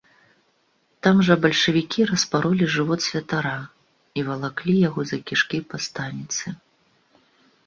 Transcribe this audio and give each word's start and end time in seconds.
Там 1.07 1.19
жа 1.27 1.35
бальшавікі 1.43 2.07
распаролі 2.11 2.65
жывот 2.77 3.05
святара 3.09 3.53
і 4.21 4.25
валаклі 4.31 4.75
яго 4.87 5.01
за 5.11 5.17
кішкі 5.29 5.57
па 5.69 5.77
станіцы. 5.91 6.45